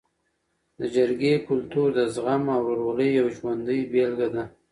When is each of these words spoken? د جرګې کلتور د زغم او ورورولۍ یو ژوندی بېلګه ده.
د 0.79 0.81
جرګې 0.95 1.33
کلتور 1.47 1.87
د 1.97 1.99
زغم 2.13 2.43
او 2.55 2.61
ورورولۍ 2.67 3.09
یو 3.19 3.27
ژوندی 3.35 3.79
بېلګه 3.91 4.27
ده. 4.35 4.43